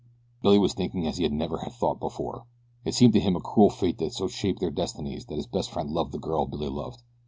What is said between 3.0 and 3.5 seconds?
to him a